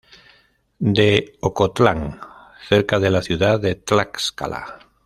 [0.79, 2.19] De Ocotlán,
[2.67, 4.79] cerca de la ciudad de Tlaxcala.